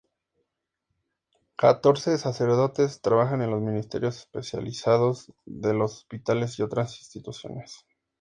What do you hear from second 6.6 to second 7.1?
otras